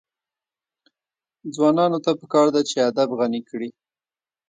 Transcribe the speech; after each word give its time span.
ځوانانو 1.55 1.99
ته 2.05 2.11
پکار 2.21 2.47
ده 2.55 2.61
چې، 2.69 2.77
ادب 2.89 3.09
غني 3.19 3.41
کړي. 3.49 3.69